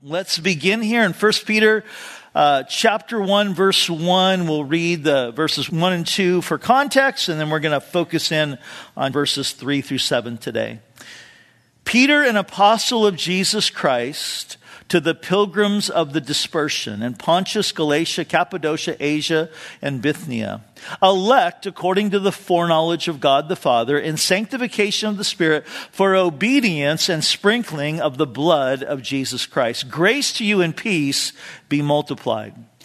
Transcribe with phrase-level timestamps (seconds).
[0.00, 1.82] Let's begin here in 1 Peter
[2.32, 4.46] uh, chapter 1, verse 1.
[4.46, 8.30] We'll read the verses 1 and 2 for context, and then we're going to focus
[8.30, 8.58] in
[8.96, 10.78] on verses 3 through 7 today.
[11.82, 14.56] Peter, an apostle of Jesus Christ,
[14.88, 19.50] to the pilgrims of the dispersion in Pontus, Galatia, Cappadocia, Asia,
[19.82, 20.62] and Bithynia,
[21.02, 26.16] elect according to the foreknowledge of God the Father in sanctification of the Spirit for
[26.16, 29.90] obedience and sprinkling of the blood of Jesus Christ.
[29.90, 31.32] Grace to you and peace
[31.68, 32.54] be multiplied.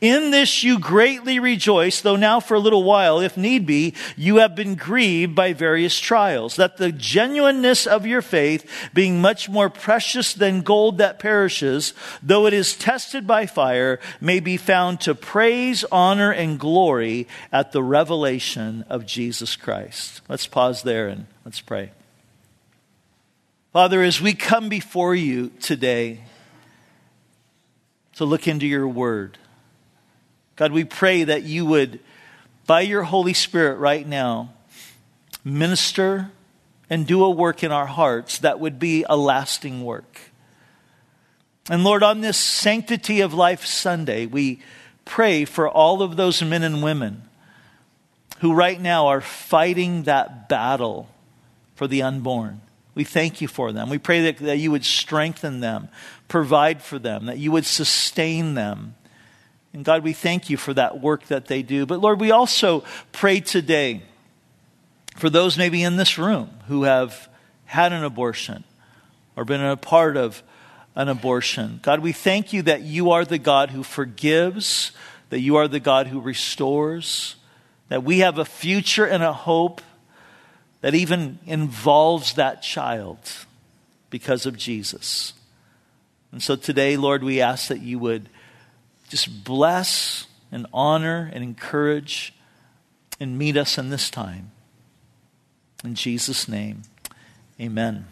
[0.00, 4.36] In this you greatly rejoice, though now for a little while, if need be, you
[4.36, 9.70] have been grieved by various trials, that the genuineness of your faith, being much more
[9.70, 15.14] precious than gold that perishes, though it is tested by fire, may be found to
[15.14, 20.20] praise, honor, and glory at the revelation of Jesus Christ.
[20.28, 21.92] Let's pause there and let's pray.
[23.72, 26.24] Father, as we come before you today
[28.14, 29.38] to look into your word,
[30.60, 32.00] God, we pray that you would,
[32.66, 34.52] by your Holy Spirit right now,
[35.42, 36.32] minister
[36.90, 40.20] and do a work in our hearts that would be a lasting work.
[41.70, 44.60] And Lord, on this Sanctity of Life Sunday, we
[45.06, 47.22] pray for all of those men and women
[48.40, 51.08] who right now are fighting that battle
[51.74, 52.60] for the unborn.
[52.94, 53.88] We thank you for them.
[53.88, 55.88] We pray that, that you would strengthen them,
[56.28, 58.94] provide for them, that you would sustain them.
[59.72, 61.86] And God, we thank you for that work that they do.
[61.86, 64.02] But Lord, we also pray today
[65.16, 67.28] for those maybe in this room who have
[67.66, 68.64] had an abortion
[69.36, 70.42] or been a part of
[70.96, 71.78] an abortion.
[71.82, 74.92] God, we thank you that you are the God who forgives,
[75.30, 77.36] that you are the God who restores,
[77.88, 79.80] that we have a future and a hope
[80.80, 83.18] that even involves that child
[84.08, 85.32] because of Jesus.
[86.32, 88.28] And so today, Lord, we ask that you would
[89.10, 92.32] just bless and honor and encourage
[93.18, 94.52] and meet us in this time.
[95.84, 96.82] In Jesus' name,
[97.60, 98.06] amen.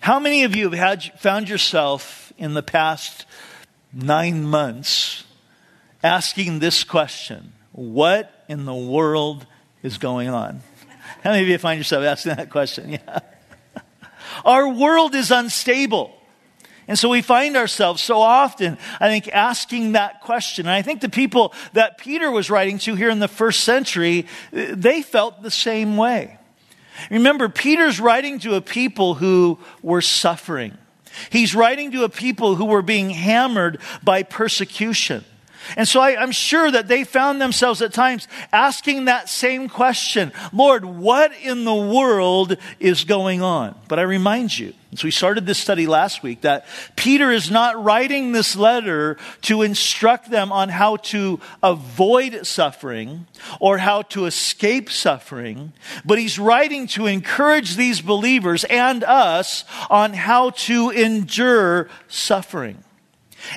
[0.00, 3.26] How many of you have had, found yourself in the past
[3.92, 5.24] nine months
[6.02, 9.46] asking this question What in the world
[9.82, 10.62] is going on?
[11.24, 12.98] How many of you find yourself asking that question?
[13.08, 13.18] Yeah.
[14.44, 16.16] Our world is unstable.
[16.92, 20.66] And so we find ourselves so often, I think, asking that question.
[20.66, 24.26] And I think the people that Peter was writing to here in the first century,
[24.52, 26.38] they felt the same way.
[27.10, 30.76] Remember, Peter's writing to a people who were suffering.
[31.30, 35.24] He's writing to a people who were being hammered by persecution.
[35.76, 40.32] And so I, am sure that they found themselves at times asking that same question
[40.52, 43.74] Lord, what in the world is going on?
[43.88, 47.82] But I remind you, as we started this study last week, that Peter is not
[47.82, 53.26] writing this letter to instruct them on how to avoid suffering
[53.58, 55.72] or how to escape suffering,
[56.04, 62.84] but he's writing to encourage these believers and us on how to endure suffering.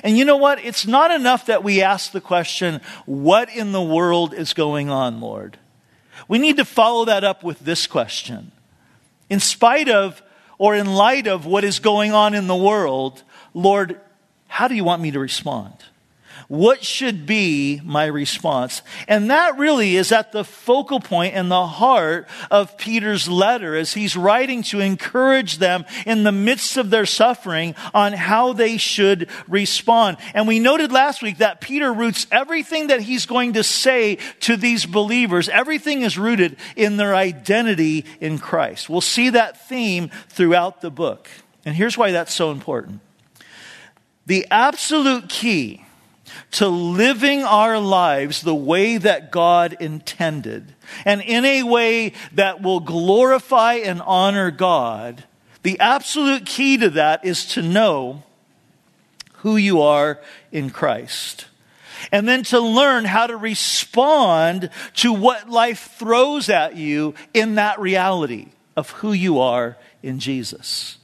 [0.02, 0.64] And you know what?
[0.64, 5.20] It's not enough that we ask the question, what in the world is going on,
[5.20, 5.58] Lord?
[6.28, 8.52] We need to follow that up with this question.
[9.28, 10.22] In spite of
[10.58, 13.22] or in light of what is going on in the world,
[13.54, 14.00] Lord,
[14.48, 15.74] how do you want me to respond?
[16.48, 18.82] What should be my response?
[19.08, 23.94] And that really is at the focal point and the heart of Peter's letter as
[23.94, 29.28] he's writing to encourage them in the midst of their suffering on how they should
[29.48, 30.18] respond.
[30.34, 34.56] And we noted last week that Peter roots everything that he's going to say to
[34.56, 35.48] these believers.
[35.48, 38.88] Everything is rooted in their identity in Christ.
[38.88, 41.28] We'll see that theme throughout the book.
[41.64, 43.00] And here's why that's so important.
[44.26, 45.85] The absolute key
[46.52, 50.74] to living our lives the way that God intended
[51.04, 55.24] and in a way that will glorify and honor God,
[55.62, 58.22] the absolute key to that is to know
[59.38, 60.20] who you are
[60.52, 61.46] in Christ.
[62.12, 67.80] And then to learn how to respond to what life throws at you in that
[67.80, 70.95] reality of who you are in Jesus.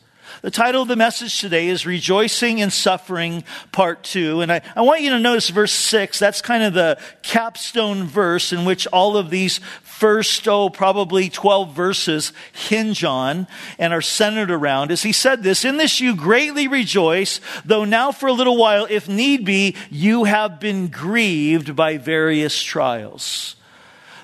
[0.42, 4.40] The title of the message today is Rejoicing in Suffering, Part 2.
[4.40, 6.18] And I, I want you to notice verse 6.
[6.18, 11.76] That's kind of the capstone verse in which all of these first, oh, probably 12
[11.76, 13.46] verses hinge on
[13.78, 14.90] and are centered around.
[14.90, 18.88] As he said this, In this you greatly rejoice, though now for a little while,
[18.90, 23.54] if need be, you have been grieved by various trials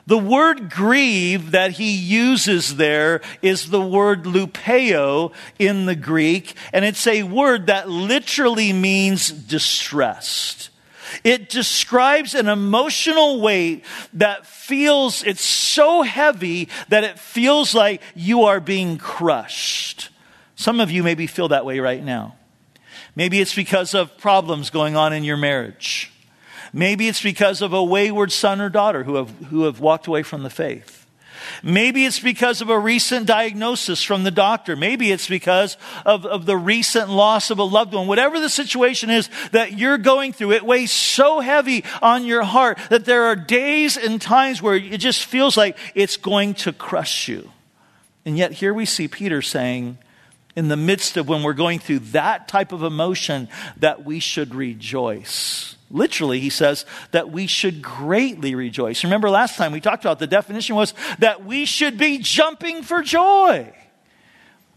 [0.09, 6.83] the word grieve that he uses there is the word lupeo in the Greek, and
[6.83, 10.71] it's a word that literally means distressed.
[11.25, 13.85] It describes an emotional weight
[14.15, 20.09] that feels, it's so heavy that it feels like you are being crushed.
[20.57, 22.35] Some of you maybe feel that way right now.
[23.15, 26.11] Maybe it's because of problems going on in your marriage.
[26.73, 30.23] Maybe it's because of a wayward son or daughter who have, who have walked away
[30.23, 31.07] from the faith.
[31.63, 34.77] Maybe it's because of a recent diagnosis from the doctor.
[34.77, 38.07] Maybe it's because of, of the recent loss of a loved one.
[38.07, 42.79] Whatever the situation is that you're going through, it weighs so heavy on your heart
[42.91, 47.29] that there are days and times where it just feels like it's going to crush
[47.29, 47.51] you.
[48.25, 49.99] And yet here we see Peter saying,
[50.55, 53.49] in the midst of when we're going through that type of emotion,
[53.79, 55.78] that we should rejoice.
[55.91, 59.05] Literally, he says that we should greatly rejoice.
[59.05, 63.03] Remember last time we talked about the definition was that we should be jumping for
[63.03, 63.73] joy.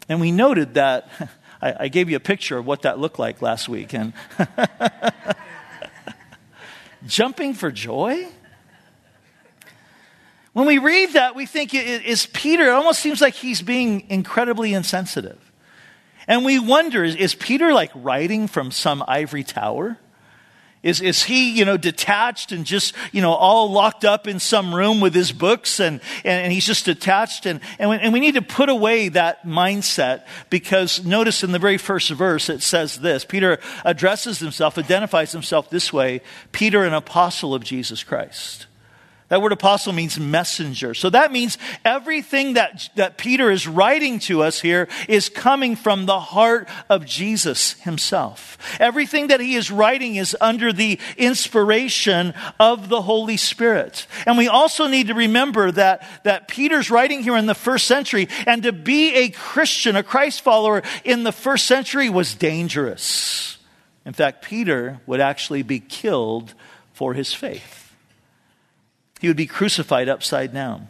[0.07, 1.09] And we noted that,
[1.61, 3.93] I, I gave you a picture of what that looked like last week.
[3.93, 4.13] And
[7.05, 8.27] jumping for joy?
[10.53, 12.67] When we read that, we think it is Peter.
[12.67, 15.39] It almost seems like he's being incredibly insensitive.
[16.27, 19.97] And we wonder is, Peter like writing from some ivory tower?
[20.83, 24.73] Is, is he, you know, detached and just, you know, all locked up in some
[24.73, 27.45] room with his books and, and, and he's just detached?
[27.45, 31.59] And, and, we, and we need to put away that mindset because notice in the
[31.59, 36.93] very first verse it says this Peter addresses himself, identifies himself this way Peter, an
[36.93, 38.65] apostle of Jesus Christ.
[39.31, 40.93] That word apostle means messenger.
[40.93, 46.05] So that means everything that, that Peter is writing to us here is coming from
[46.05, 48.57] the heart of Jesus himself.
[48.77, 54.05] Everything that he is writing is under the inspiration of the Holy Spirit.
[54.25, 58.27] And we also need to remember that, that Peter's writing here in the first century,
[58.45, 63.59] and to be a Christian, a Christ follower in the first century was dangerous.
[64.05, 66.53] In fact, Peter would actually be killed
[66.91, 67.80] for his faith.
[69.21, 70.89] He would be crucified upside down.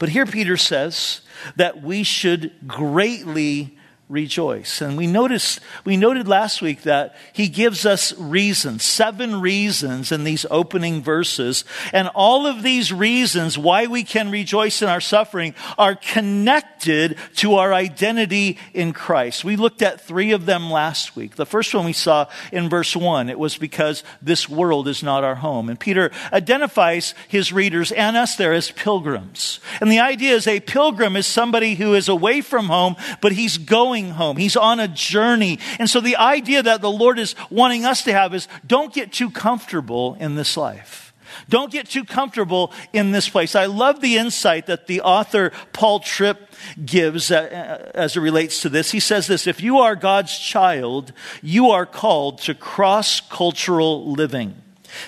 [0.00, 1.20] But here Peter says
[1.54, 3.75] that we should greatly
[4.08, 4.80] rejoice.
[4.80, 10.22] And we noticed, we noted last week that he gives us reasons, seven reasons in
[10.22, 11.64] these opening verses.
[11.92, 17.54] And all of these reasons why we can rejoice in our suffering are connected to
[17.54, 19.44] our identity in Christ.
[19.44, 21.34] We looked at three of them last week.
[21.34, 25.24] The first one we saw in verse one, it was because this world is not
[25.24, 25.68] our home.
[25.68, 29.58] And Peter identifies his readers and us there as pilgrims.
[29.80, 33.58] And the idea is a pilgrim is somebody who is away from home, but he's
[33.58, 34.36] going going home.
[34.36, 35.58] He's on a journey.
[35.78, 39.12] And so the idea that the Lord is wanting us to have is don't get
[39.12, 41.14] too comfortable in this life.
[41.48, 43.54] Don't get too comfortable in this place.
[43.54, 48.62] I love the insight that the author Paul Tripp gives uh, uh, as it relates
[48.62, 48.90] to this.
[48.90, 54.62] He says this If you are God's child, you are called to cross cultural living.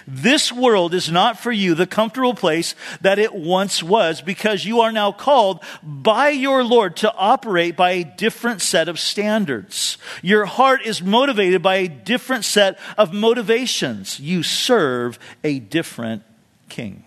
[0.07, 4.81] This world is not for you the comfortable place that it once was because you
[4.81, 9.99] are now called by your Lord to operate by a different set of standards.
[10.23, 14.21] Your heart is motivated by a different set of motivations.
[14.21, 16.23] You serve a different
[16.69, 17.05] king.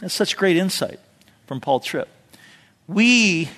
[0.00, 1.00] That's such great insight
[1.46, 2.08] from Paul Tripp.
[2.86, 3.50] We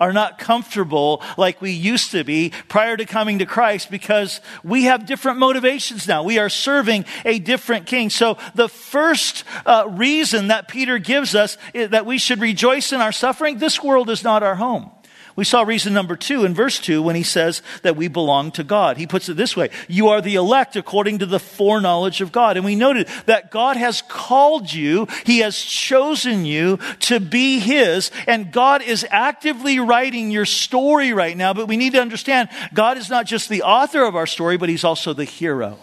[0.00, 4.84] are not comfortable like we used to be prior to coming to Christ because we
[4.84, 6.22] have different motivations now.
[6.22, 8.10] We are serving a different king.
[8.10, 13.12] So the first uh, reason that Peter gives us that we should rejoice in our
[13.12, 14.90] suffering, this world is not our home.
[15.38, 18.64] We saw reason number two in verse two when he says that we belong to
[18.64, 18.96] God.
[18.96, 22.56] He puts it this way You are the elect according to the foreknowledge of God.
[22.56, 28.10] And we noted that God has called you, He has chosen you to be His,
[28.26, 31.54] and God is actively writing your story right now.
[31.54, 34.68] But we need to understand God is not just the author of our story, but
[34.68, 35.78] He's also the hero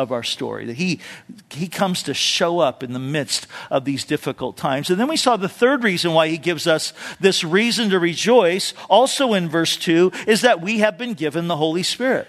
[0.00, 0.66] of our story.
[0.66, 1.00] That he,
[1.50, 4.90] he comes to show up in the midst of these difficult times.
[4.90, 8.72] And then we saw the third reason why he gives us this reason to rejoice,
[8.88, 12.26] also in verse 2, is that we have been given the Holy Spirit.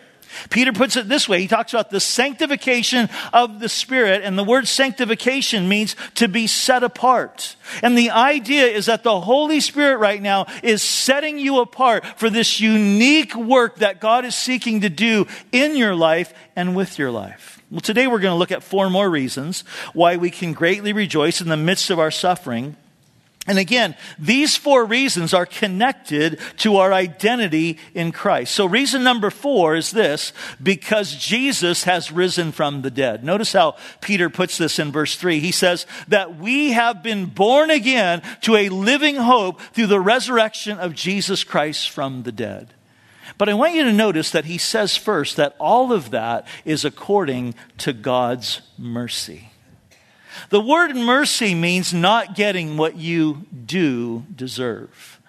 [0.50, 1.42] Peter puts it this way.
[1.42, 6.48] He talks about the sanctification of the Spirit, and the word sanctification means to be
[6.48, 7.56] set apart.
[7.82, 12.30] And the idea is that the Holy Spirit right now is setting you apart for
[12.30, 17.12] this unique work that God is seeking to do in your life and with your
[17.12, 17.61] life.
[17.72, 19.64] Well, today we're going to look at four more reasons
[19.94, 22.76] why we can greatly rejoice in the midst of our suffering.
[23.48, 28.54] And again, these four reasons are connected to our identity in Christ.
[28.54, 33.24] So reason number four is this, because Jesus has risen from the dead.
[33.24, 35.40] Notice how Peter puts this in verse three.
[35.40, 40.78] He says that we have been born again to a living hope through the resurrection
[40.78, 42.74] of Jesus Christ from the dead.
[43.38, 46.86] But I want you to notice that he says first that all of that is
[46.86, 49.52] according to God's mercy.
[50.50, 55.20] The word mercy means not getting what you do deserve.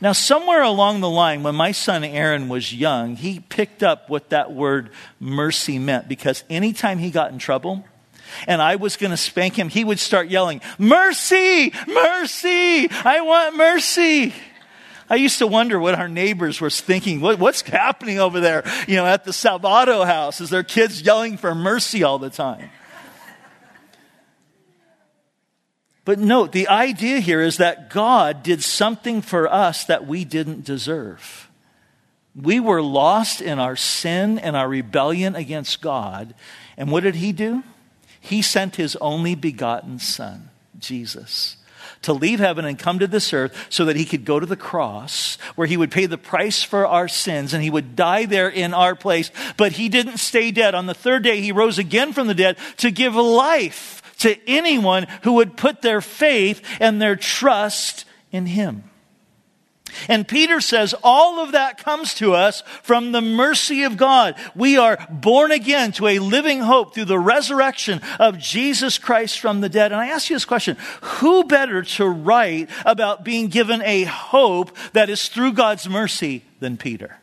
[0.00, 4.30] Now, somewhere along the line, when my son Aaron was young, he picked up what
[4.30, 7.84] that word mercy meant because anytime he got in trouble,
[8.46, 11.72] and I was going to spank him, he would start yelling, Mercy!
[11.88, 12.88] Mercy!
[12.90, 14.32] I want mercy!
[15.10, 17.20] I used to wonder what our neighbors were thinking.
[17.20, 20.40] What, what's happening over there, you know, at the Salvato house?
[20.40, 22.70] Is there kids yelling for mercy all the time?
[26.04, 30.64] But note, the idea here is that God did something for us that we didn't
[30.64, 31.50] deserve.
[32.34, 36.34] We were lost in our sin and our rebellion against God.
[36.76, 37.64] And what did He do?
[38.20, 41.56] He sent His only begotten Son, Jesus,
[42.02, 44.56] to leave heaven and come to this earth so that He could go to the
[44.56, 48.48] cross where He would pay the price for our sins and He would die there
[48.48, 49.30] in our place.
[49.56, 50.74] But He didn't stay dead.
[50.74, 55.06] On the third day, He rose again from the dead to give life to anyone
[55.22, 58.89] who would put their faith and their trust in him.
[60.08, 64.34] And Peter says all of that comes to us from the mercy of God.
[64.54, 69.60] We are born again to a living hope through the resurrection of Jesus Christ from
[69.60, 69.92] the dead.
[69.92, 74.76] And I ask you this question who better to write about being given a hope
[74.92, 77.18] that is through God's mercy than Peter?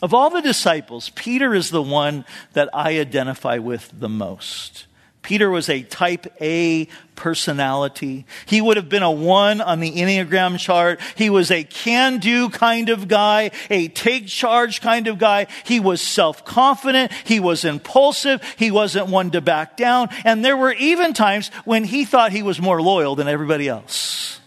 [0.00, 4.86] Of all the disciples, Peter is the one that I identify with the most.
[5.28, 8.24] Peter was a type A personality.
[8.46, 11.02] He would have been a one on the Enneagram chart.
[11.16, 15.48] He was a can do kind of guy, a take charge kind of guy.
[15.64, 17.12] He was self confident.
[17.24, 18.40] He was impulsive.
[18.56, 20.08] He wasn't one to back down.
[20.24, 24.40] And there were even times when he thought he was more loyal than everybody else.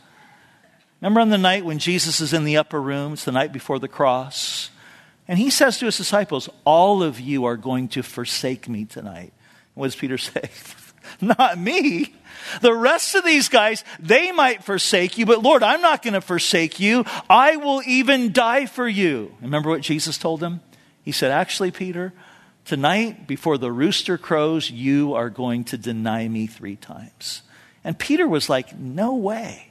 [0.99, 3.13] Remember on the night when Jesus is in the upper room?
[3.13, 4.71] It's the night before the cross.
[5.27, 9.31] And he says to his disciples, All of you are going to forsake me tonight.
[9.73, 10.49] What does Peter say?
[11.21, 12.13] Not me.
[12.61, 16.21] The rest of these guys, they might forsake you, but Lord, I'm not going to
[16.21, 17.05] forsake you.
[17.29, 19.35] I will even die for you.
[19.41, 20.61] Remember what Jesus told him?
[21.03, 22.13] He said, Actually, Peter,
[22.65, 27.43] tonight, before the rooster crows, you are going to deny me three times.
[27.83, 29.70] And Peter was like, No way.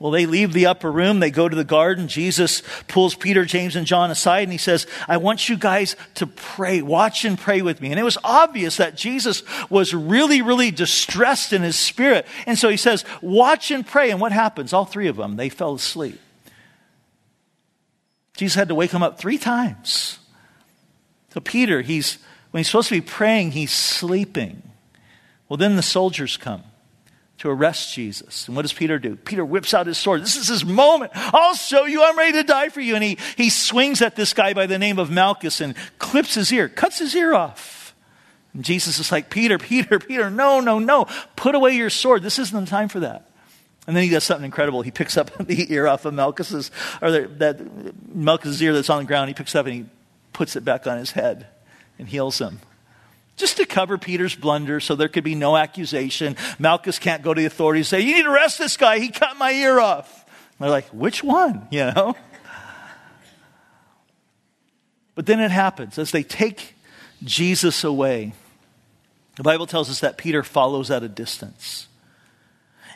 [0.00, 2.08] Well, they leave the upper room, they go to the garden.
[2.08, 6.26] Jesus pulls Peter, James, and John aside and he says, I want you guys to
[6.26, 7.90] pray, watch and pray with me.
[7.90, 12.26] And it was obvious that Jesus was really, really distressed in his spirit.
[12.46, 14.10] And so he says, Watch and pray.
[14.10, 14.72] And what happens?
[14.72, 16.18] All three of them, they fell asleep.
[18.38, 20.18] Jesus had to wake them up three times.
[21.34, 22.16] So Peter, he's
[22.52, 24.62] when he's supposed to be praying, he's sleeping.
[25.50, 26.62] Well, then the soldiers come
[27.40, 28.46] to arrest Jesus.
[28.46, 29.16] And what does Peter do?
[29.16, 30.20] Peter whips out his sword.
[30.20, 31.12] This is his moment.
[31.14, 32.04] I'll show you.
[32.04, 32.94] I'm ready to die for you.
[32.94, 36.52] And he, he swings at this guy by the name of Malchus and clips his
[36.52, 37.94] ear, cuts his ear off.
[38.52, 41.06] And Jesus is like, Peter, Peter, Peter, no, no, no.
[41.34, 42.22] Put away your sword.
[42.22, 43.30] This isn't the time for that.
[43.86, 44.82] And then he does something incredible.
[44.82, 46.70] He picks up the ear off of Malchus's,
[47.00, 49.28] or the, that Malchus's ear that's on the ground.
[49.28, 49.86] He picks it up and he
[50.34, 51.46] puts it back on his head
[51.98, 52.60] and heals him
[53.40, 56.36] just to cover Peter's blunder so there could be no accusation.
[56.58, 58.98] Malchus can't go to the authorities and say, You need to arrest this guy.
[58.98, 60.24] He cut my ear off.
[60.24, 61.66] And they're like, Which one?
[61.70, 62.14] You know?
[65.14, 66.74] But then it happens as they take
[67.22, 68.32] Jesus away.
[69.36, 71.88] The Bible tells us that Peter follows at a distance.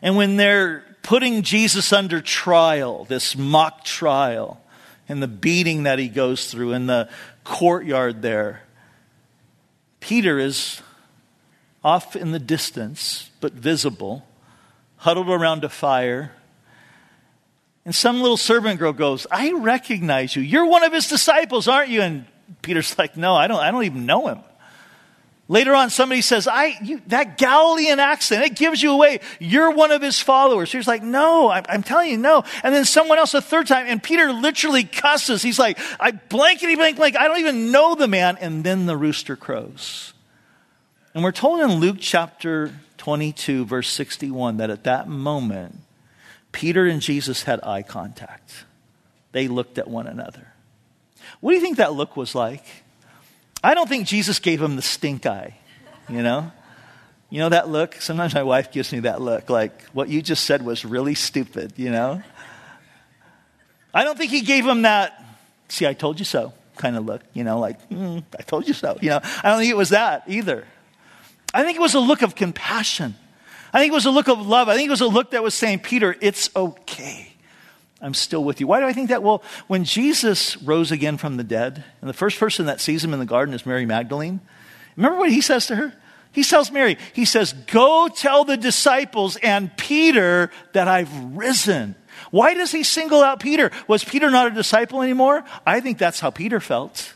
[0.00, 4.60] And when they're putting Jesus under trial, this mock trial,
[5.08, 7.08] and the beating that he goes through in the
[7.44, 8.63] courtyard there,
[10.04, 10.82] Peter is
[11.82, 14.22] off in the distance, but visible,
[14.96, 16.30] huddled around a fire.
[17.86, 20.42] And some little servant girl goes, I recognize you.
[20.42, 22.02] You're one of his disciples, aren't you?
[22.02, 22.26] And
[22.60, 24.40] Peter's like, No, I don't, I don't even know him.
[25.46, 29.20] Later on, somebody says, I, you, that Galilean accent, it gives you away.
[29.38, 30.72] You're one of his followers.
[30.72, 32.44] He's like, no, I'm, I'm, telling you, no.
[32.62, 35.42] And then someone else a third time, and Peter literally cusses.
[35.42, 37.18] He's like, I blankety blank blank.
[37.18, 38.38] I don't even know the man.
[38.40, 40.14] And then the rooster crows.
[41.12, 45.80] And we're told in Luke chapter 22, verse 61, that at that moment,
[46.52, 48.64] Peter and Jesus had eye contact.
[49.32, 50.54] They looked at one another.
[51.40, 52.64] What do you think that look was like?
[53.64, 55.56] I don't think Jesus gave him the stink eye,
[56.10, 56.52] you know?
[57.30, 57.94] You know that look?
[57.94, 61.72] Sometimes my wife gives me that look, like what you just said was really stupid,
[61.76, 62.22] you know?
[63.94, 65.24] I don't think he gave him that,
[65.70, 68.74] see, I told you so kind of look, you know, like, mm, I told you
[68.74, 69.20] so, you know?
[69.42, 70.66] I don't think it was that either.
[71.54, 73.14] I think it was a look of compassion.
[73.72, 74.68] I think it was a look of love.
[74.68, 77.33] I think it was a look that was saying, Peter, it's okay.
[78.04, 78.66] I'm still with you.
[78.66, 79.22] Why do I think that?
[79.22, 83.14] Well, when Jesus rose again from the dead, and the first person that sees him
[83.14, 84.40] in the garden is Mary Magdalene,
[84.94, 85.94] remember what he says to her?
[86.30, 91.94] He tells Mary, he says, Go tell the disciples and Peter that I've risen.
[92.30, 93.70] Why does he single out Peter?
[93.88, 95.42] Was Peter not a disciple anymore?
[95.64, 97.14] I think that's how Peter felt.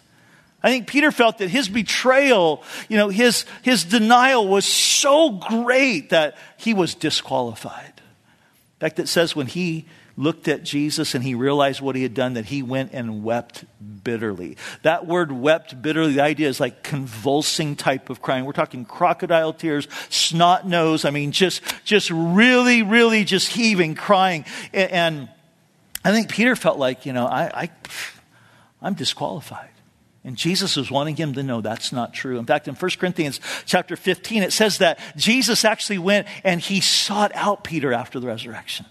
[0.63, 6.11] I think Peter felt that his betrayal, you know, his, his denial was so great
[6.11, 7.93] that he was disqualified.
[7.97, 9.85] In fact, it says when he
[10.19, 13.65] looked at Jesus and he realized what he had done, that he went and wept
[14.03, 14.57] bitterly.
[14.83, 18.45] That word wept bitterly, the idea is like convulsing type of crying.
[18.45, 21.05] We're talking crocodile tears, snot nose.
[21.05, 24.45] I mean, just, just really, really just heaving, crying.
[24.73, 25.29] And
[26.05, 27.71] I think Peter felt like, you know, I, I
[28.83, 29.71] I'm disqualified.
[30.25, 32.39] And Jesus was wanting him to know that's not true.
[32.39, 36.81] In fact, in 1 Corinthians chapter 15, it says that Jesus actually went and he
[36.81, 38.85] sought out Peter after the resurrection.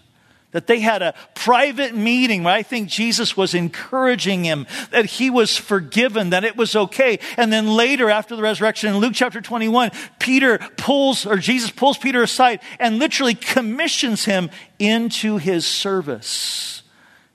[0.52, 5.28] That they had a private meeting where I think Jesus was encouraging him that he
[5.28, 7.18] was forgiven, that it was okay.
[7.36, 11.98] And then later, after the resurrection, in Luke chapter 21, Peter pulls, or Jesus pulls
[11.98, 16.82] Peter aside and literally commissions him into his service.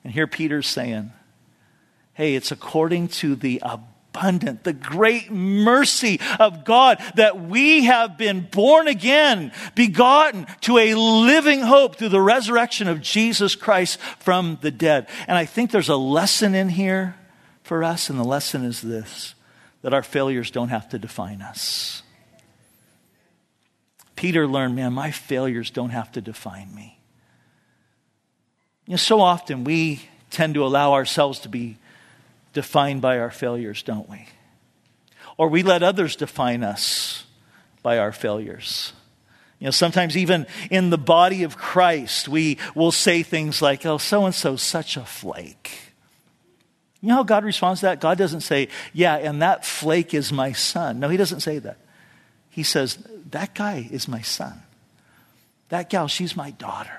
[0.04, 1.12] And here Peter's saying,
[2.14, 3.62] Hey, it's according to the
[4.14, 10.94] abundant, the great mercy of God that we have been born again, begotten to a
[10.94, 15.08] living hope through the resurrection of Jesus Christ from the dead.
[15.28, 17.16] And I think there's a lesson in here
[17.64, 19.36] for us, and the lesson is this
[19.82, 22.04] that our failures don't have to define us.
[24.16, 26.98] Peter learned, man, my failures don't have to define me.
[28.86, 31.78] You know, so often we tend to allow ourselves to be
[32.54, 34.28] defined by our failures, don't we?
[35.38, 37.26] Or we let others define us
[37.82, 38.94] by our failures.
[39.60, 43.98] You know, sometimes even in the body of Christ, we will say things like, oh,
[43.98, 45.72] so and so's such a flake.
[47.02, 48.00] You know how God responds to that?
[48.00, 51.00] God doesn't say, yeah, and that flake is my son.
[51.00, 51.78] No, he doesn't say that.
[52.50, 52.98] He says,
[53.32, 54.62] that guy is my son.
[55.70, 56.98] That gal, she's my daughter.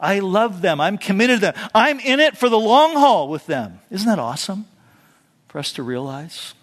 [0.00, 0.80] I love them.
[0.80, 1.54] I'm committed to them.
[1.74, 3.80] I'm in it for the long haul with them.
[3.90, 4.66] Isn't that awesome
[5.48, 6.54] for us to realize?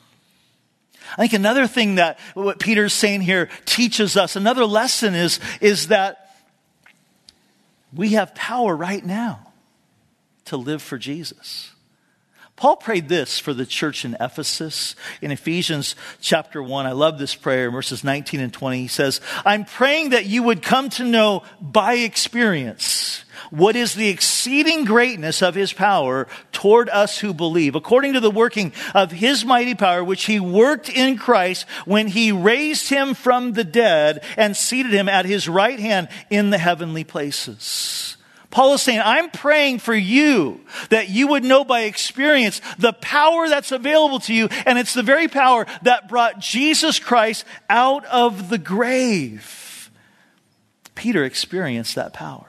[1.14, 5.90] I think another thing that what Peter's saying here teaches us, another lesson is, is
[5.90, 6.36] that
[7.94, 9.54] we have power right now
[10.46, 11.72] to live for Jesus.
[12.56, 16.86] Paul prayed this for the church in Ephesus in Ephesians chapter 1.
[16.86, 18.80] I love this prayer, verses 19 and 20.
[18.80, 24.08] He says, I'm praying that you would come to know by experience what is the
[24.08, 29.44] exceeding greatness of his power toward us who believe, according to the working of his
[29.44, 34.56] mighty power, which he worked in Christ when he raised him from the dead and
[34.56, 37.95] seated him at his right hand in the heavenly places.
[38.56, 43.50] Paul is saying, I'm praying for you that you would know by experience the power
[43.50, 44.48] that's available to you.
[44.66, 49.92] And it's the very power that brought Jesus Christ out of the grave.
[50.96, 52.48] Peter experienced that power.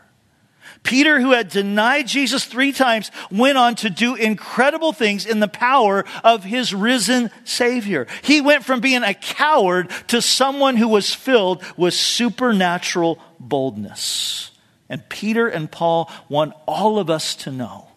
[0.84, 5.48] Peter, who had denied Jesus three times, went on to do incredible things in the
[5.48, 8.06] power of his risen Savior.
[8.22, 14.52] He went from being a coward to someone who was filled with supernatural boldness.
[14.88, 17.88] And Peter and Paul want all of us to know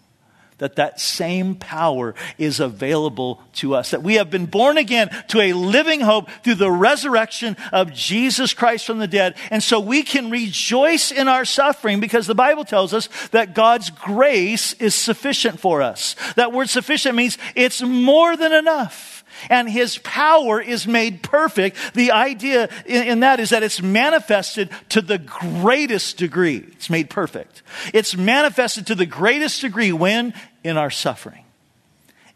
[0.59, 3.91] that that same power is available to us.
[3.91, 8.53] That we have been born again to a living hope through the resurrection of Jesus
[8.53, 9.35] Christ from the dead.
[9.49, 13.89] And so we can rejoice in our suffering because the Bible tells us that God's
[13.89, 16.15] grace is sufficient for us.
[16.35, 19.18] That word sufficient means it's more than enough
[19.49, 21.77] and his power is made perfect.
[21.93, 26.65] The idea in, that is that it's manifested to the greatest degree.
[26.73, 27.61] It's made perfect.
[27.93, 30.33] It's manifested to the greatest degree when?
[30.63, 31.45] In our suffering,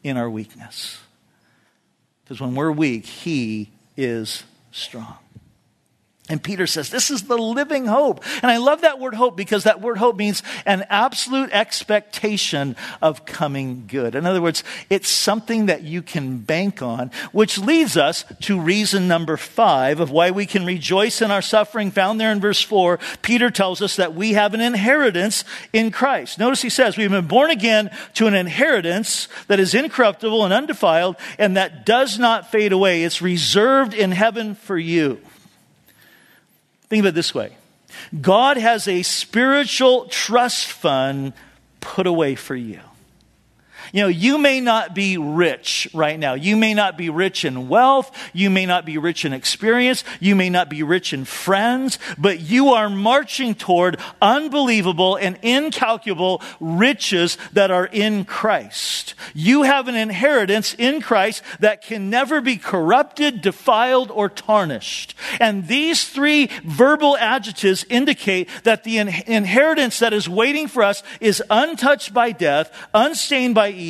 [0.03, 0.99] in our weakness.
[2.23, 5.17] Because when we're weak, he is strong.
[6.29, 8.23] And Peter says, This is the living hope.
[8.41, 13.25] And I love that word hope because that word hope means an absolute expectation of
[13.25, 14.15] coming good.
[14.15, 19.05] In other words, it's something that you can bank on, which leads us to reason
[19.09, 22.99] number five of why we can rejoice in our suffering, found there in verse four.
[23.21, 26.39] Peter tells us that we have an inheritance in Christ.
[26.39, 31.17] Notice he says, We've been born again to an inheritance that is incorruptible and undefiled
[31.37, 33.03] and that does not fade away.
[33.03, 35.19] It's reserved in heaven for you.
[36.89, 37.53] Think of it this way
[38.19, 41.33] God has a spiritual trust fund
[41.79, 42.79] put away for you.
[43.93, 46.33] You know, you may not be rich right now.
[46.33, 48.11] You may not be rich in wealth.
[48.33, 50.03] You may not be rich in experience.
[50.19, 56.41] You may not be rich in friends, but you are marching toward unbelievable and incalculable
[56.59, 59.13] riches that are in Christ.
[59.35, 65.13] You have an inheritance in Christ that can never be corrupted, defiled, or tarnished.
[65.39, 71.43] And these three verbal adjectives indicate that the inheritance that is waiting for us is
[71.51, 73.82] untouched by death, unstained by evil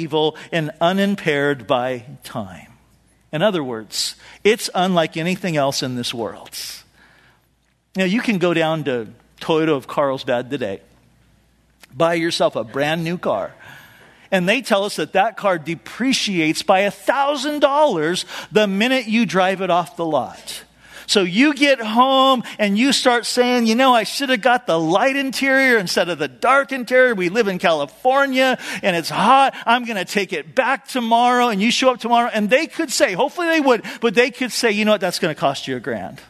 [0.52, 2.68] and unimpaired by time.
[3.32, 6.52] In other words, it's unlike anything else in this world.
[7.96, 9.08] Now, you can go down to
[9.40, 10.82] Toyota of Carlsbad today,
[11.94, 13.54] buy yourself a brand new car,
[14.32, 19.70] and they tell us that that car depreciates by $1,000 the minute you drive it
[19.70, 20.64] off the lot.
[21.08, 24.80] So you get home and you start saying, you know, I should have got the
[24.80, 27.16] light interior instead of the dark interior.
[27.16, 29.56] We live in California and it's hot.
[29.66, 31.50] I'm going to take it back tomorrow.
[31.50, 34.52] And you show up tomorrow and they could say, hopefully they would, but they could
[34.52, 36.22] say, you know what, that's going to cost you a grand.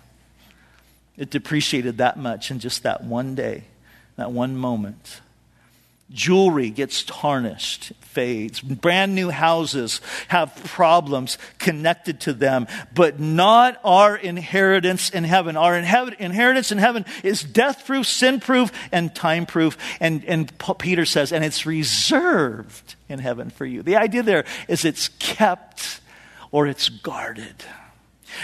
[1.17, 3.65] It depreciated that much in just that one day,
[4.15, 5.21] that one moment.
[6.13, 8.61] Jewelry gets tarnished, fades.
[8.61, 15.57] Brand new houses have problems connected to them, but not our inheritance in heaven.
[15.57, 19.77] Our inheritance in heaven is death proof, sin proof, and time proof.
[19.99, 23.81] And, and Peter says, and it's reserved in heaven for you.
[23.81, 25.99] The idea there is it's kept
[26.51, 27.55] or it's guarded.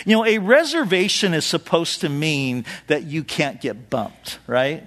[0.05, 4.84] You know, a reservation is supposed to mean that you can't get bumped, right?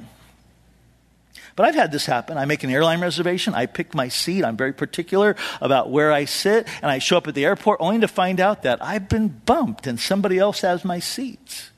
[1.55, 2.39] But I've had this happen.
[2.39, 6.25] I make an airline reservation, I pick my seat, I'm very particular about where I
[6.25, 9.29] sit, and I show up at the airport only to find out that I've been
[9.29, 11.71] bumped and somebody else has my seat.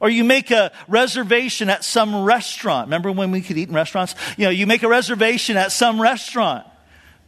[0.00, 2.86] Or you make a reservation at some restaurant.
[2.86, 4.14] Remember when we could eat in restaurants?
[4.38, 6.66] You know, you make a reservation at some restaurant.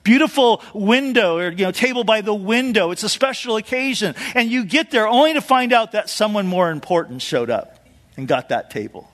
[0.05, 2.91] Beautiful window or, you know, table by the window.
[2.91, 4.15] It's a special occasion.
[4.35, 7.79] And you get there only to find out that someone more important showed up
[8.17, 9.12] and got that table.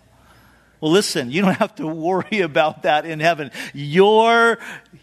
[0.80, 3.50] Well, listen, you don't have to worry about that in heaven.
[3.74, 4.58] Your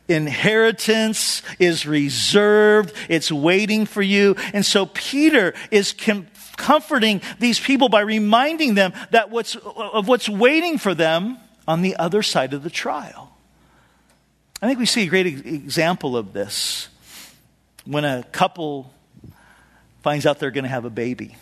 [0.07, 2.93] inheritance is reserved.
[3.09, 4.35] It's waiting for you.
[4.53, 10.29] And so Peter is com- comforting these people by reminding them that what's, of what's
[10.29, 13.35] waiting for them on the other side of the trial.
[14.61, 16.87] I think we see a great example of this
[17.85, 18.91] when a couple
[20.01, 21.35] finds out they're going to have a baby.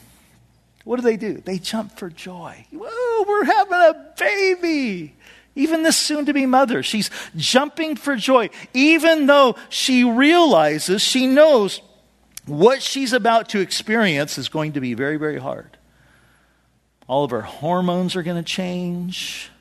[0.83, 1.35] What do they do?
[1.35, 2.65] They jump for joy.
[2.71, 5.15] Whoa, we're having a baby.
[5.55, 11.27] Even this soon to be mother, she's jumping for joy, even though she realizes, she
[11.27, 11.81] knows
[12.45, 15.77] what she's about to experience is going to be very, very hard.
[17.07, 19.51] All of her hormones are going to change.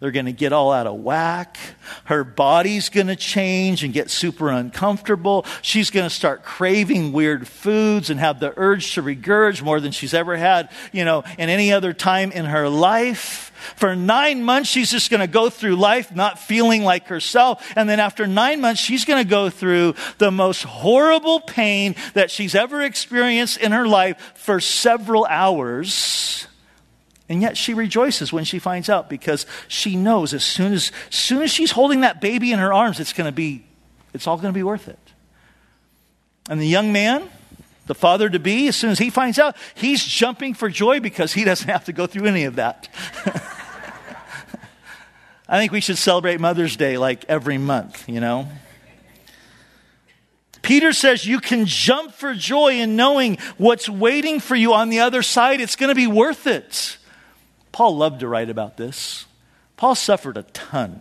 [0.00, 1.58] They're going to get all out of whack.
[2.04, 5.44] Her body's going to change and get super uncomfortable.
[5.60, 9.92] She's going to start craving weird foods and have the urge to regurge more than
[9.92, 13.52] she's ever had, you know, in any other time in her life.
[13.76, 17.70] For nine months, she's just going to go through life not feeling like herself.
[17.76, 22.30] And then after nine months, she's going to go through the most horrible pain that
[22.30, 26.46] she's ever experienced in her life for several hours.
[27.30, 31.14] And yet she rejoices when she finds out because she knows as soon as, as
[31.14, 33.64] soon as she's holding that baby in her arms, it's going to be,
[34.12, 34.98] it's all going to be worth it.
[36.48, 37.30] And the young man,
[37.86, 41.32] the father to be, as soon as he finds out, he's jumping for joy because
[41.32, 42.88] he doesn't have to go through any of that.
[45.48, 48.48] I think we should celebrate Mother's Day like every month, you know?
[50.62, 54.98] Peter says you can jump for joy in knowing what's waiting for you on the
[54.98, 55.60] other side.
[55.60, 56.96] It's going to be worth it.
[57.72, 59.26] Paul loved to write about this.
[59.76, 61.00] Paul suffered a ton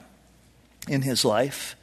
[0.87, 1.75] in his life.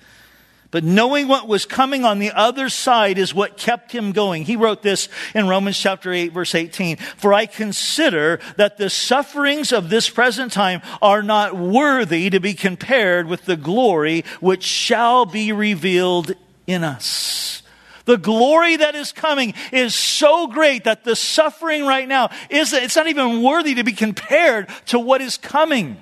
[0.71, 4.45] But knowing what was coming on the other side is what kept him going.
[4.45, 6.97] He wrote this in Romans chapter 8 verse 18.
[6.97, 12.55] For I consider that the sufferings of this present time are not worthy to be
[12.55, 16.35] compared with the glory which shall be revealed
[16.67, 17.63] in us.
[18.07, 22.97] The glory that is coming is so great that the suffering right now is it's
[22.97, 25.99] not even worthy to be compared to what is coming.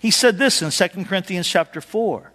[0.00, 2.32] He said this in 2 Corinthians chapter 4.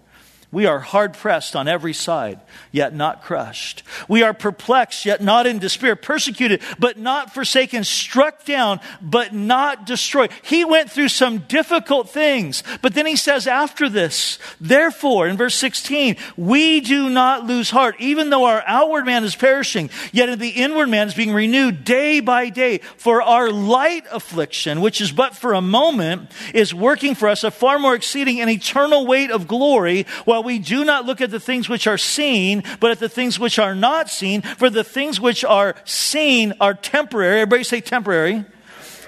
[0.56, 2.40] We are hard pressed on every side,
[2.72, 3.84] yet not crushed.
[4.08, 9.86] We are perplexed, yet not in despair, persecuted, but not forsaken, struck down, but not
[9.86, 10.32] destroyed.
[10.44, 15.56] He went through some difficult things, but then he says after this, therefore, in verse
[15.56, 20.52] 16, we do not lose heart, even though our outward man is perishing, yet the
[20.52, 22.78] inward man is being renewed day by day.
[22.96, 27.52] For our light affliction, which is but for a moment, is working for us a
[27.52, 31.40] far more exceeding and eternal weight of glory, while we do not look at the
[31.40, 34.42] things which are seen, but at the things which are not seen.
[34.42, 37.42] For the things which are seen are temporary.
[37.42, 38.46] Everybody say temporary.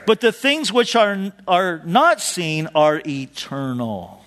[0.06, 4.18] But the things which are, are not seen are eternal.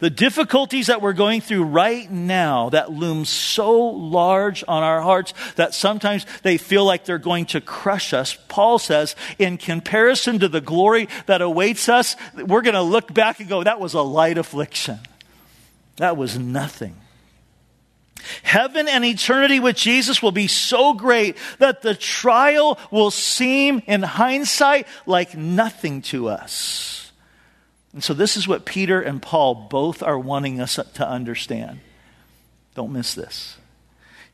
[0.00, 5.34] The difficulties that we're going through right now that loom so large on our hearts
[5.56, 8.38] that sometimes they feel like they're going to crush us.
[8.48, 13.40] Paul says, in comparison to the glory that awaits us, we're going to look back
[13.40, 15.00] and go, that was a light affliction.
[15.98, 16.96] That was nothing.
[18.42, 24.02] Heaven and eternity with Jesus will be so great that the trial will seem, in
[24.02, 27.12] hindsight, like nothing to us.
[27.92, 31.80] And so, this is what Peter and Paul both are wanting us to understand.
[32.74, 33.56] Don't miss this.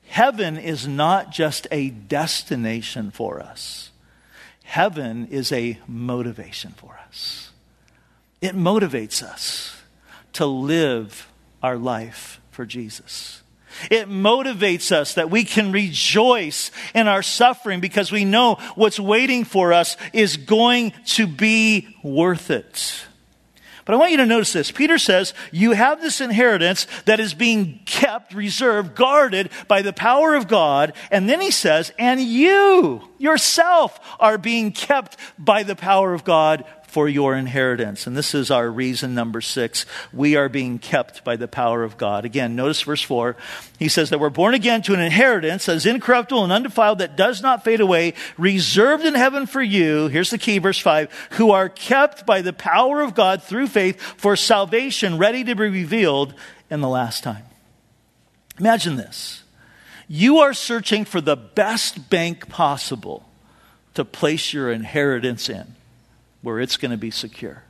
[0.07, 3.90] Heaven is not just a destination for us,
[4.64, 7.50] heaven is a motivation for us.
[8.40, 9.77] It motivates us
[10.35, 11.27] to live
[11.64, 13.42] our life for Jesus.
[13.90, 19.44] It motivates us that we can rejoice in our suffering because we know what's waiting
[19.44, 23.07] for us is going to be worth it.
[23.87, 24.70] But I want you to notice this.
[24.70, 30.35] Peter says, You have this inheritance that is being kept, reserved, guarded by the power
[30.35, 30.92] of God.
[31.11, 36.64] And then he says, And you yourself are being kept by the power of God
[36.94, 38.07] for your inheritance.
[38.07, 39.85] And this is our reason number six.
[40.12, 42.24] We are being kept by the power of God.
[42.24, 43.35] Again, notice verse four.
[43.80, 47.16] He says that we're born again to an inheritance that is incorruptible and undefiled that
[47.16, 50.07] does not fade away, reserved in heaven for you.
[50.07, 54.00] Here's the key, verse five, who are kept by the power of God through faith
[54.00, 56.33] for salvation ready to be revealed
[56.70, 57.42] in the last time.
[58.61, 59.42] Imagine this.
[60.07, 63.28] You are searching for the best bank possible
[63.94, 65.74] to place your inheritance in
[66.44, 67.64] where it's going to be secure.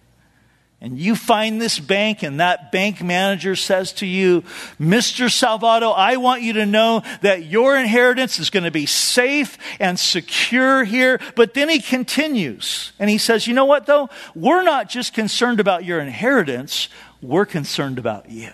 [0.81, 4.43] And you find this bank, and that bank manager says to you,
[4.79, 5.31] Mr.
[5.31, 9.99] Salvato, I want you to know that your inheritance is going to be safe and
[9.99, 11.21] secure here.
[11.37, 14.11] But then he continues, and he says, You know what, though?
[14.35, 16.91] We're not just concerned about your inheritance,
[17.23, 18.51] we're concerned about you.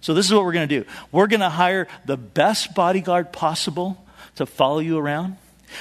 [0.00, 3.32] So this is what we're going to do we're going to hire the best bodyguard
[3.32, 4.02] possible
[4.36, 5.36] to follow you around.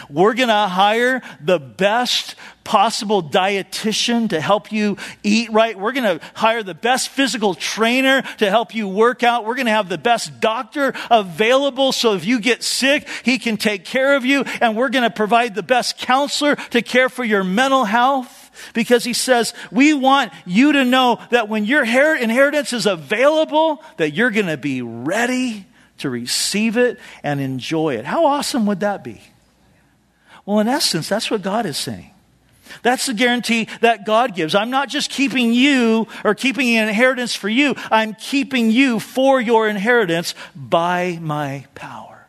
[0.09, 5.77] We're going to hire the best possible dietitian to help you eat right.
[5.77, 9.45] We're going to hire the best physical trainer to help you work out.
[9.45, 13.57] We're going to have the best doctor available so if you get sick, he can
[13.57, 14.43] take care of you.
[14.61, 18.41] And we're going to provide the best counselor to care for your mental health.
[18.73, 24.13] Because he says, we want you to know that when your inheritance is available, that
[24.13, 25.65] you're going to be ready
[25.97, 28.05] to receive it and enjoy it.
[28.05, 29.21] How awesome would that be?
[30.45, 32.11] Well, in essence, that's what God is saying.
[32.81, 34.55] That's the guarantee that God gives.
[34.55, 37.75] I'm not just keeping you or keeping an inheritance for you.
[37.91, 42.27] I'm keeping you for your inheritance by my power.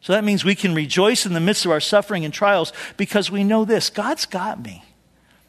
[0.00, 3.30] So that means we can rejoice in the midst of our suffering and trials because
[3.30, 4.84] we know this God's got me.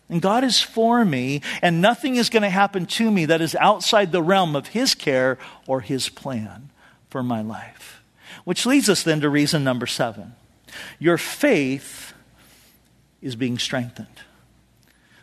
[0.07, 3.55] And God is for me, and nothing is going to happen to me that is
[3.55, 6.69] outside the realm of His care or His plan
[7.09, 8.03] for my life.
[8.43, 10.35] Which leads us then to reason number seven.
[10.99, 12.13] Your faith
[13.21, 14.07] is being strengthened.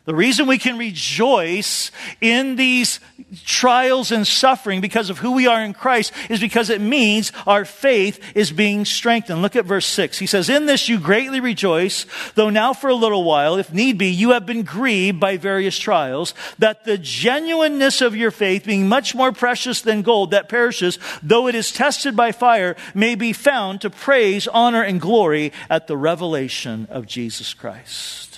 [0.04, 2.98] The reason we can rejoice in these
[3.44, 7.64] trials and suffering because of who we are in Christ is because it means our
[7.64, 9.42] faith is being strengthened.
[9.42, 10.18] Look at verse 6.
[10.18, 13.96] He says, In this you greatly rejoice, though now for a little while, if need
[13.96, 18.88] be, you have been grieved by various trials, that the genuineness of your faith, being
[18.88, 23.32] much more precious than gold that perishes, though it is tested by fire, may be
[23.32, 28.31] found to praise, honor, and glory at the revelation of Jesus Christ.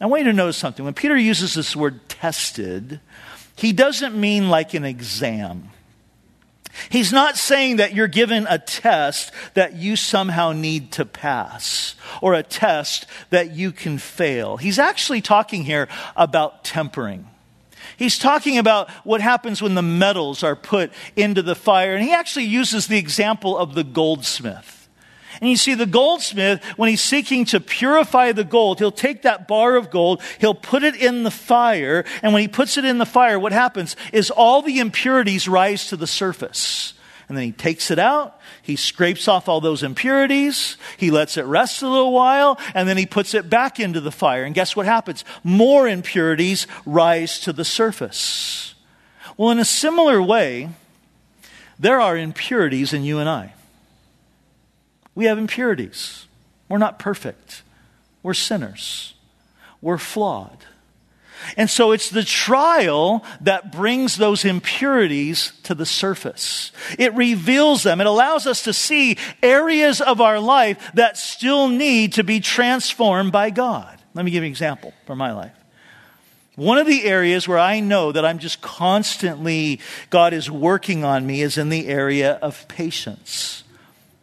[0.00, 0.84] I want you to notice something.
[0.84, 3.00] When Peter uses this word tested,
[3.56, 5.70] he doesn't mean like an exam.
[6.88, 12.32] He's not saying that you're given a test that you somehow need to pass or
[12.32, 14.56] a test that you can fail.
[14.56, 17.26] He's actually talking here about tempering.
[17.96, 21.94] He's talking about what happens when the metals are put into the fire.
[21.94, 24.79] And he actually uses the example of the goldsmith.
[25.40, 29.48] And you see, the goldsmith, when he's seeking to purify the gold, he'll take that
[29.48, 32.98] bar of gold, he'll put it in the fire, and when he puts it in
[32.98, 36.92] the fire, what happens is all the impurities rise to the surface.
[37.28, 41.44] And then he takes it out, he scrapes off all those impurities, he lets it
[41.44, 44.42] rest a little while, and then he puts it back into the fire.
[44.42, 45.24] And guess what happens?
[45.44, 48.74] More impurities rise to the surface.
[49.36, 50.70] Well, in a similar way,
[51.78, 53.54] there are impurities in you and I.
[55.14, 56.26] We have impurities.
[56.68, 57.62] We're not perfect.
[58.22, 59.14] We're sinners.
[59.82, 60.64] We're flawed.
[61.56, 66.70] And so it's the trial that brings those impurities to the surface.
[66.98, 68.00] It reveals them.
[68.00, 73.32] It allows us to see areas of our life that still need to be transformed
[73.32, 73.98] by God.
[74.14, 75.52] Let me give you an example from my life.
[76.56, 81.26] One of the areas where I know that I'm just constantly, God is working on
[81.26, 83.64] me is in the area of patience.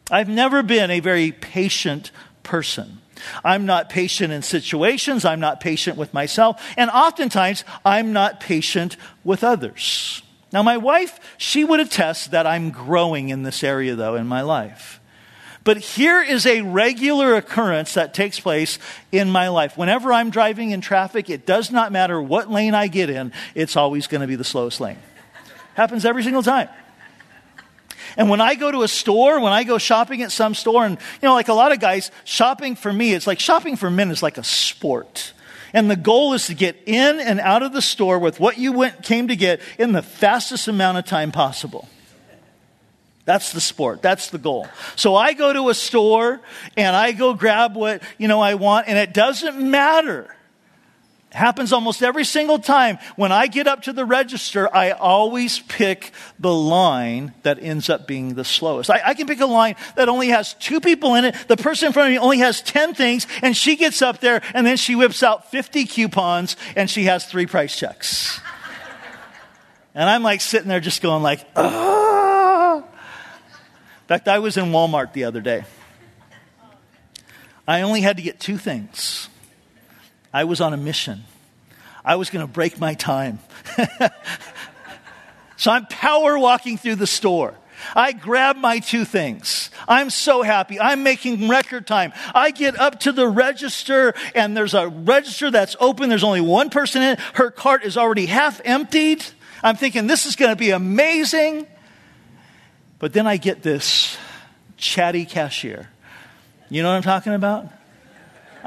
[0.10, 2.12] I've never been a very patient
[2.44, 3.00] person.
[3.44, 5.26] I'm not patient in situations.
[5.26, 6.64] I'm not patient with myself.
[6.78, 10.22] And oftentimes, I'm not patient with others.
[10.54, 14.42] Now, my wife, she would attest that I'm growing in this area, though, in my
[14.42, 15.02] life.
[15.66, 18.80] But here is a regular occurrence that takes place
[19.12, 19.78] in my life.
[19.78, 23.76] Whenever I'm driving in traffic, it does not matter what lane I get in, it's
[23.76, 25.00] always going to be the slowest lane.
[25.74, 26.70] Happens every single time.
[28.18, 30.98] And when I go to a store, when I go shopping at some store, and,
[30.98, 34.10] you know, like a lot of guys, shopping for me, it's like shopping for men
[34.10, 35.34] is like a sport.
[35.74, 38.72] And the goal is to get in and out of the store with what you
[38.72, 41.88] went, came to get in the fastest amount of time possible.
[43.26, 44.02] That's the sport.
[44.02, 44.68] That's the goal.
[44.96, 46.40] So I go to a store
[46.78, 50.34] and I go grab what, you know, I want and it doesn't matter
[51.38, 52.98] happens almost every single time.
[53.16, 58.08] When I get up to the register, I always pick the line that ends up
[58.08, 58.90] being the slowest.
[58.90, 61.36] I, I, can pick a line that only has two people in it.
[61.48, 64.42] The person in front of me only has 10 things, and she gets up there,
[64.54, 68.42] and then she whips out 50 coupons, and she has three price checks.
[69.96, 72.78] and I'm like sitting there just going like, ah.
[72.78, 72.84] In
[74.08, 75.66] fact, I was in Walmart the other day.
[77.68, 79.30] I only had to get two things.
[80.38, 81.24] I was on a mission.
[82.06, 83.40] I was going to break my time.
[85.58, 87.56] so I'm power walking through the store.
[87.96, 89.72] I grab my two things.
[89.88, 90.80] I'm so happy.
[90.80, 92.14] I'm making record time.
[92.36, 96.08] I get up to the register and there's a register that's open.
[96.08, 97.20] There's only one person in it.
[97.34, 99.26] Her cart is already half emptied.
[99.64, 101.66] I'm thinking this is going to be amazing.
[103.00, 104.16] But then I get this
[104.78, 105.90] chatty cashier.
[106.70, 107.72] You know what I'm talking about?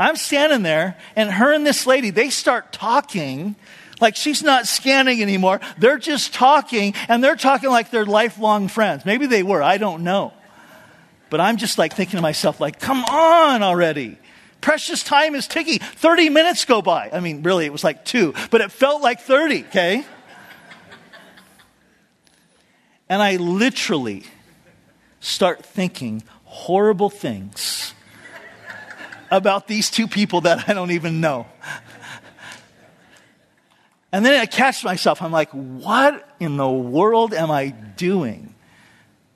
[0.00, 3.54] I'm standing there, and her and this lady, they start talking
[4.00, 5.60] like she's not scanning anymore.
[5.76, 9.04] They're just talking, and they're talking like they're lifelong friends.
[9.04, 10.32] Maybe they were, I don't know.
[11.28, 14.18] But I'm just like thinking to myself, like, come on already.
[14.60, 15.78] Precious time is ticking.
[15.78, 17.10] 30 minutes go by.
[17.12, 20.04] I mean, really, it was like two, but it felt like 30, okay?
[23.08, 24.24] And I literally
[25.20, 27.89] start thinking horrible things
[29.30, 31.46] about these two people that I don't even know.
[34.12, 35.22] And then I catch myself.
[35.22, 38.54] I'm like, what in the world am I doing?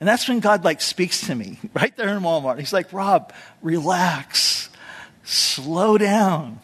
[0.01, 2.59] And that's when God like speaks to me right there in Walmart.
[2.59, 4.69] He's like, Rob, relax,
[5.23, 6.61] slow down,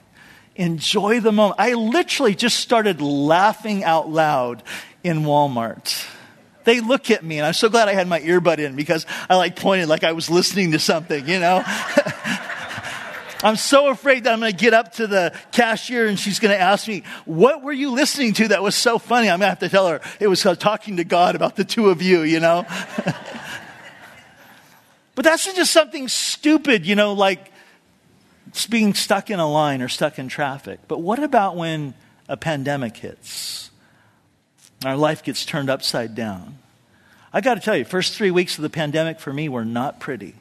[0.56, 1.60] enjoy the moment.
[1.60, 4.62] I literally just started laughing out loud
[5.04, 6.06] in Walmart.
[6.64, 9.36] They look at me, and I'm so glad I had my earbud in because I
[9.36, 11.64] like pointed like I was listening to something, you know?
[13.42, 16.54] I'm so afraid that I'm going to get up to the cashier and she's going
[16.54, 19.30] to ask me, What were you listening to that was so funny?
[19.30, 21.88] I'm going to have to tell her it was talking to God about the two
[21.88, 22.66] of you, you know?
[25.14, 27.50] but that's just something stupid, you know, like
[28.68, 30.80] being stuck in a line or stuck in traffic.
[30.86, 31.94] But what about when
[32.28, 33.70] a pandemic hits?
[34.84, 36.58] Our life gets turned upside down.
[37.32, 40.00] I got to tell you, first three weeks of the pandemic for me were not
[40.00, 40.34] pretty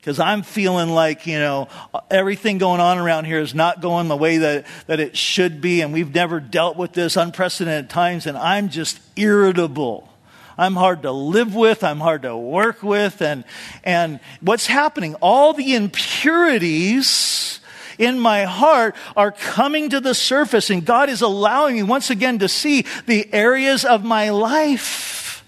[0.00, 1.68] because I'm feeling like, you know,
[2.10, 5.82] everything going on around here is not going the way that, that it should be,
[5.82, 10.08] and we've never dealt with this unprecedented times, and I'm just irritable.
[10.56, 13.44] I'm hard to live with, I'm hard to work with, and,
[13.84, 15.16] and what's happening?
[15.16, 17.60] All the impurities
[17.98, 22.38] in my heart are coming to the surface, and God is allowing me once again
[22.38, 25.44] to see the areas of my life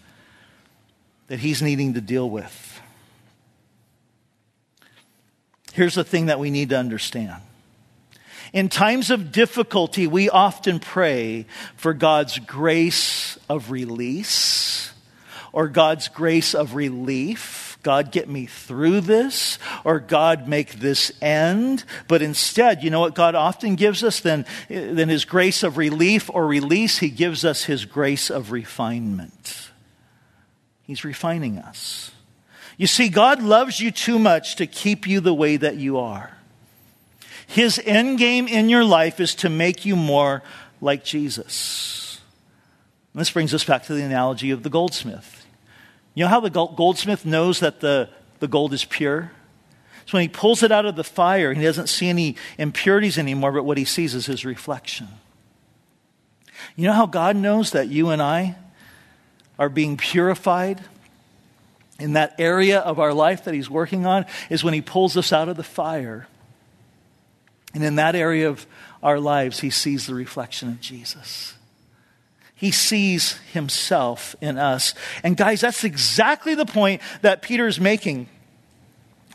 [1.28, 2.61] that He's needing to deal with.
[5.72, 7.42] Here's the thing that we need to understand
[8.52, 11.46] In times of difficulty, we often pray
[11.76, 14.92] for God's grace of release
[15.52, 17.78] or God's grace of relief.
[17.82, 21.82] God, get me through this, or God, make this end.
[22.06, 24.20] But instead, you know what God often gives us?
[24.20, 29.70] Then, than His grace of relief or release, He gives us His grace of refinement.
[30.82, 32.11] He's refining us.
[32.82, 36.36] You see, God loves you too much to keep you the way that you are.
[37.46, 40.42] His end game in your life is to make you more
[40.80, 42.20] like Jesus.
[43.14, 45.46] And this brings us back to the analogy of the goldsmith.
[46.16, 48.08] You know how the goldsmith knows that the,
[48.40, 49.30] the gold is pure?
[50.06, 53.52] So when he pulls it out of the fire, he doesn't see any impurities anymore,
[53.52, 55.06] but what he sees is his reflection.
[56.74, 58.56] You know how God knows that you and I
[59.56, 60.82] are being purified
[62.02, 65.32] in that area of our life that he's working on is when he pulls us
[65.32, 66.26] out of the fire
[67.74, 68.66] and in that area of
[69.02, 71.54] our lives, he sees the reflection of Jesus.
[72.54, 74.94] He sees himself in us.
[75.24, 78.28] And guys, that's exactly the point that Peter is making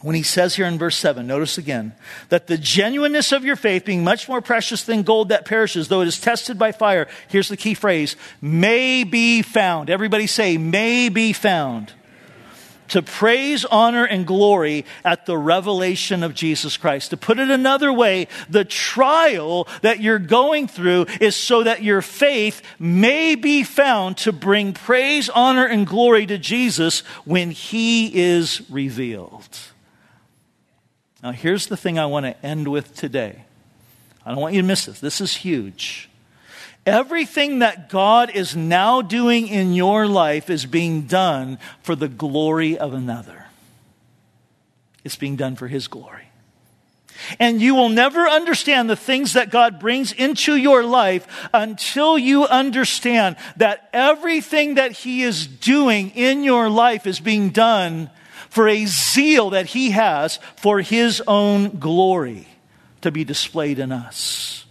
[0.03, 1.95] when he says here in verse 7, notice again,
[2.29, 6.01] that the genuineness of your faith, being much more precious than gold that perishes, though
[6.01, 9.89] it is tested by fire, here's the key phrase, may be found.
[9.89, 11.93] Everybody say, may be found
[12.89, 17.09] to praise, honor, and glory at the revelation of Jesus Christ.
[17.11, 22.01] To put it another way, the trial that you're going through is so that your
[22.01, 28.61] faith may be found to bring praise, honor, and glory to Jesus when He is
[28.69, 29.57] revealed.
[31.23, 33.43] Now, here's the thing I want to end with today.
[34.25, 34.99] I don't want you to miss this.
[34.99, 36.09] This is huge.
[36.87, 42.77] Everything that God is now doing in your life is being done for the glory
[42.77, 43.47] of another.
[45.03, 46.29] It's being done for His glory.
[47.39, 52.45] And you will never understand the things that God brings into your life until you
[52.45, 58.09] understand that everything that He is doing in your life is being done
[58.49, 62.47] for a zeal that He has for His own glory
[63.01, 64.66] to be displayed in us.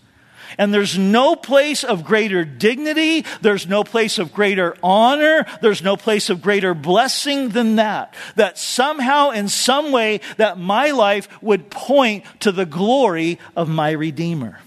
[0.59, 3.25] And there's no place of greater dignity.
[3.43, 5.45] There's no place of greater honor.
[5.61, 8.15] There's no place of greater blessing than that.
[8.37, 13.91] That somehow, in some way, that my life would point to the glory of my
[13.91, 14.61] Redeemer.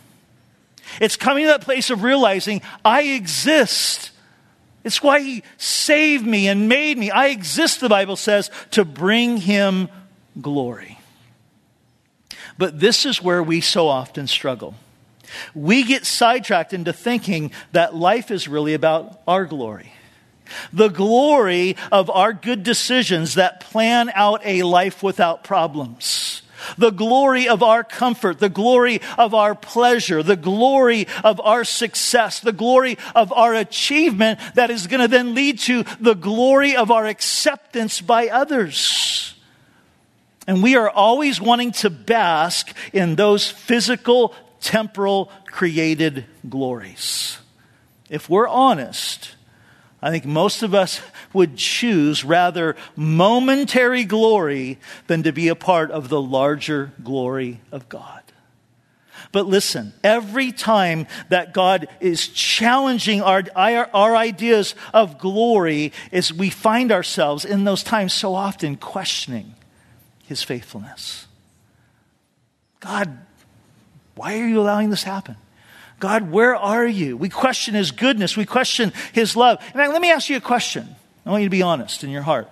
[1.01, 4.11] It's coming to that place of realizing I exist.
[4.83, 7.11] It's why he saved me and made me.
[7.11, 9.89] I exist, the Bible says, to bring him
[10.39, 10.99] glory.
[12.57, 14.75] But this is where we so often struggle.
[15.53, 19.93] We get sidetracked into thinking that life is really about our glory.
[20.73, 26.41] The glory of our good decisions that plan out a life without problems.
[26.77, 32.41] The glory of our comfort, the glory of our pleasure, the glory of our success,
[32.41, 36.91] the glory of our achievement that is going to then lead to the glory of
[36.91, 39.35] our acceptance by others.
[40.47, 47.39] And we are always wanting to bask in those physical temporal created glories.
[48.09, 49.35] If we're honest,
[50.01, 51.01] I think most of us
[51.33, 57.89] would choose rather momentary glory than to be a part of the larger glory of
[57.89, 58.23] God.
[59.31, 66.49] But listen, every time that God is challenging our, our, ideas of glory, is we
[66.49, 69.53] find ourselves in those times so often questioning
[70.25, 71.27] his faithfulness.
[72.79, 73.19] God,
[74.19, 75.37] why are you allowing this happen?
[75.97, 77.15] God, where are you?
[77.15, 78.35] We question his goodness.
[78.35, 79.63] We question his love.
[79.67, 80.93] In fact, let me ask you a question.
[81.25, 82.49] I want you to be honest in your heart.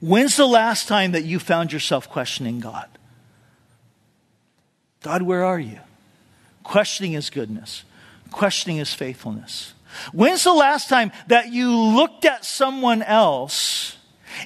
[0.00, 2.88] When's the last time that you found yourself questioning God?
[5.02, 5.78] God, where are you?
[6.62, 7.84] Questioning his goodness,
[8.30, 9.74] questioning his faithfulness.
[10.14, 13.98] When's the last time that you looked at someone else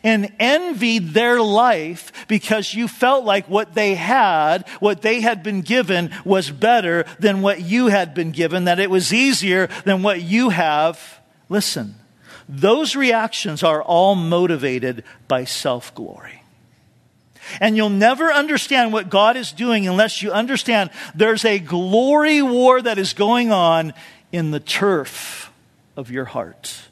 [0.02, 5.62] and envied their life because you felt like what they had, what they had been
[5.62, 10.22] given, was better than what you had been given, that it was easier than what
[10.22, 11.20] you have.
[11.48, 11.94] Listen,
[12.48, 16.42] those reactions are all motivated by self glory.
[17.60, 22.80] And you'll never understand what God is doing unless you understand there's a glory war
[22.80, 23.92] that is going on
[24.32, 25.52] in the turf
[25.96, 26.88] of your heart.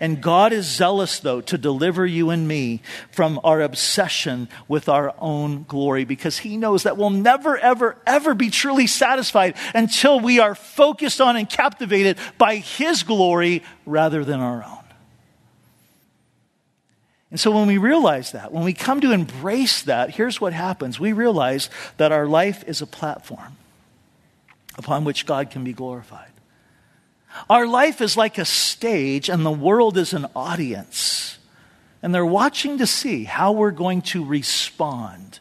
[0.00, 5.14] And God is zealous, though, to deliver you and me from our obsession with our
[5.18, 10.38] own glory because He knows that we'll never, ever, ever be truly satisfied until we
[10.38, 14.78] are focused on and captivated by His glory rather than our own.
[17.30, 20.98] And so when we realize that, when we come to embrace that, here's what happens.
[20.98, 21.68] We realize
[21.98, 23.56] that our life is a platform
[24.78, 26.30] upon which God can be glorified.
[27.48, 31.38] Our life is like a stage, and the world is an audience.
[32.02, 35.40] And they're watching to see how we're going to respond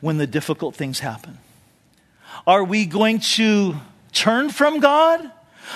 [0.00, 1.38] when the difficult things happen.
[2.46, 3.76] Are we going to
[4.12, 5.30] turn from God?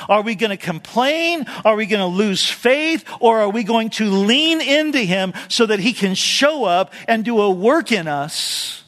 [0.09, 1.47] Are we going to complain?
[1.65, 3.05] Are we going to lose faith?
[3.21, 7.25] Or are we going to lean into Him so that He can show up and
[7.25, 8.85] do a work in us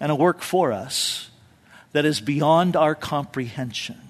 [0.00, 1.30] and a work for us
[1.92, 4.09] that is beyond our comprehension?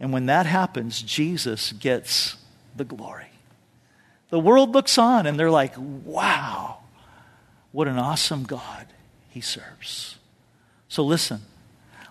[0.00, 2.36] And when that happens, Jesus gets
[2.76, 3.30] the glory.
[4.30, 6.78] The world looks on and they're like, wow,
[7.72, 8.86] what an awesome God
[9.30, 10.18] He serves.
[10.88, 11.40] So listen.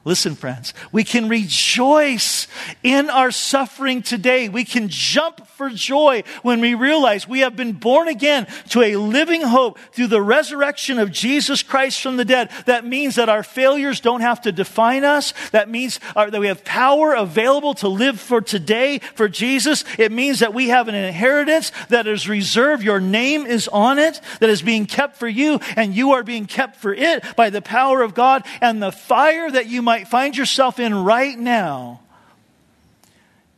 [0.08, 2.47] Listen, friends, we can rejoice
[2.82, 4.47] in our suffering today.
[4.47, 8.95] We can jump for joy when we realize we have been born again to a
[8.95, 12.51] living hope through the resurrection of Jesus Christ from the dead.
[12.68, 15.34] That means that our failures don't have to define us.
[15.51, 19.84] That means uh, that we have power available to live for today for Jesus.
[19.97, 22.82] It means that we have an inheritance that is reserved.
[22.82, 26.45] Your name is on it, that is being kept for you, and you are being
[26.45, 30.08] kept for it by the power of God and the fire that you might might
[30.08, 32.02] find yourself in right now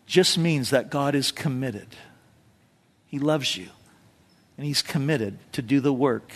[0.06, 1.88] just means that God is committed.
[3.08, 3.68] He loves you,
[4.56, 6.32] and He's committed to do the work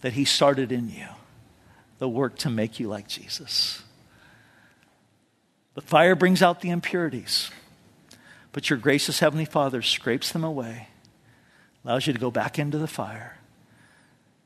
[0.00, 1.06] that He started in you
[2.00, 3.82] the work to make you like Jesus.
[5.74, 7.50] The fire brings out the impurities,
[8.52, 10.88] but your gracious Heavenly Father scrapes them away,
[11.84, 13.36] allows you to go back into the fire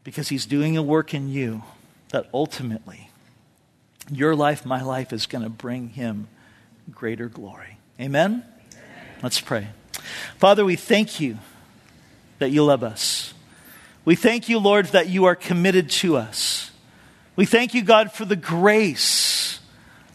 [0.02, 1.62] because He's doing a work in you
[2.10, 3.08] that ultimately
[4.10, 6.28] your life, my life, is going to bring him
[6.90, 7.78] greater glory.
[8.00, 8.32] Amen?
[8.32, 8.44] Amen?
[9.22, 9.68] Let's pray.
[10.38, 11.38] Father, we thank you
[12.38, 13.32] that you love us.
[14.04, 16.70] We thank you, Lord, that you are committed to us.
[17.36, 19.60] We thank you, God, for the grace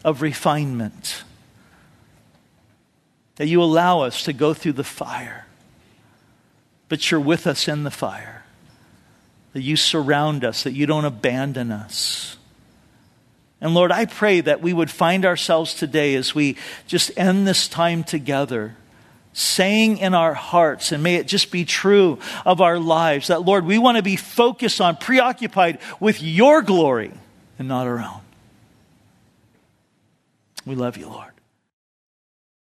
[0.04, 1.24] of refinement,
[3.36, 5.46] that you allow us to go through the fire,
[6.88, 8.44] but you're with us in the fire,
[9.52, 12.36] that you surround us, that you don't abandon us.
[13.60, 16.56] And Lord, I pray that we would find ourselves today as we
[16.86, 18.76] just end this time together,
[19.32, 23.66] saying in our hearts, and may it just be true of our lives, that Lord,
[23.66, 27.12] we want to be focused on, preoccupied with your glory
[27.58, 28.20] and not our own.
[30.64, 31.29] We love you, Lord.